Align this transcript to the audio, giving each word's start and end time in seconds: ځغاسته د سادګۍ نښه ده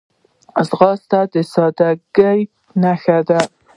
ځغاسته 0.67 1.19
د 1.33 1.35
سادګۍ 1.53 2.39
نښه 2.81 3.17
ده 3.27 3.39